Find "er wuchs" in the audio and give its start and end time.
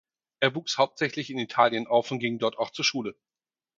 0.39-0.79